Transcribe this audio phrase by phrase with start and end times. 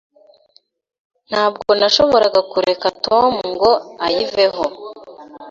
[1.29, 3.71] Ntabwo nashoboraga kureka Tom ngo
[4.05, 4.63] ayiveho.